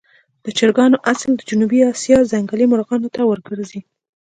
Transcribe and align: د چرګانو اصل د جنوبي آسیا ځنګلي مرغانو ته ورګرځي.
د 0.45 0.45
چرګانو 0.57 0.97
اصل 1.11 1.29
د 1.35 1.41
جنوبي 1.49 1.79
آسیا 1.91 2.17
ځنګلي 2.31 2.65
مرغانو 2.71 3.13
ته 3.15 3.21
ورګرځي. 3.29 3.81